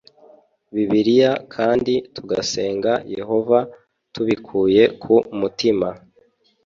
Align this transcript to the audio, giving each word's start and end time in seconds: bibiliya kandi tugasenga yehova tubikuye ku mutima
bibiliya 0.73 1.31
kandi 1.55 1.93
tugasenga 2.15 2.91
yehova 3.17 3.59
tubikuye 4.13 4.83
ku 5.03 5.15
mutima 5.39 5.87